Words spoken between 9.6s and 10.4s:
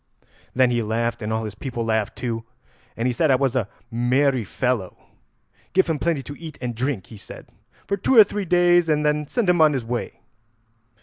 on his way.'